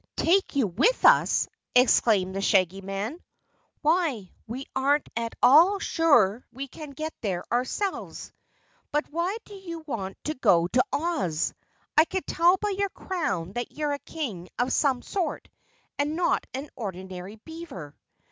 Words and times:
"Take 0.17 0.55
you 0.55 0.65
with 0.65 1.05
us!" 1.05 1.47
exclaimed 1.75 2.35
the 2.35 2.41
Shaggy 2.41 2.81
Man. 2.81 3.21
"Why, 3.83 4.31
we 4.47 4.65
aren't 4.75 5.07
at 5.15 5.35
all 5.43 5.77
sure 5.77 6.43
we 6.51 6.67
can 6.67 6.89
get 6.89 7.13
there 7.21 7.43
ourselves. 7.53 8.33
But 8.91 9.07
why 9.11 9.37
do 9.45 9.53
you 9.53 9.83
want 9.85 10.17
to 10.23 10.33
go 10.33 10.65
to 10.65 10.83
Oz? 10.91 11.53
I 11.95 12.05
can 12.05 12.23
tell 12.23 12.57
by 12.57 12.69
your 12.69 12.89
crown 12.89 13.53
that 13.53 13.73
you're 13.73 13.93
a 13.93 13.99
King 13.99 14.49
of 14.57 14.73
some 14.73 15.03
sort 15.03 15.47
and 15.99 16.15
not 16.15 16.47
an 16.55 16.71
ordinary 16.75 17.35
beaver." 17.35 17.95